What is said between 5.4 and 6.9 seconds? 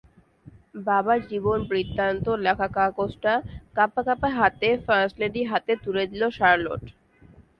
হাতে তুলে দিল শার্লোট।